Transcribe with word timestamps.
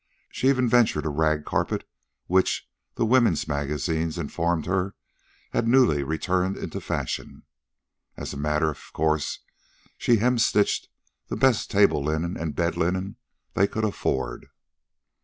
She 0.31 0.49
even 0.49 0.67
ventured 0.67 1.05
a 1.05 1.09
rag 1.09 1.45
carpet, 1.45 1.87
which, 2.25 2.67
the 2.95 3.05
women's 3.05 3.47
magazines 3.47 4.17
informed 4.17 4.65
her, 4.65 4.95
had 5.51 5.67
newly 5.67 6.01
returned 6.01 6.57
into 6.57 6.81
fashion. 6.81 7.43
As 8.17 8.33
a 8.33 8.37
matter 8.37 8.71
of 8.71 8.93
course 8.93 9.41
she 9.99 10.17
hemstitched 10.17 10.87
the 11.27 11.37
best 11.37 11.69
table 11.69 12.03
linen 12.03 12.35
and 12.35 12.55
bed 12.55 12.77
linen 12.77 13.17
they 13.53 13.67
could 13.67 13.83
afford. 13.85 14.47